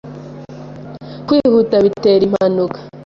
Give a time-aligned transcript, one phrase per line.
[1.27, 2.79] Kwihuta bitera impanuka.